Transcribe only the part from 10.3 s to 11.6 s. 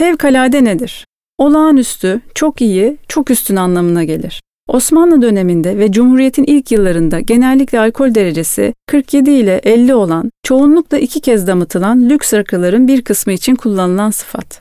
çoğunlukla iki kez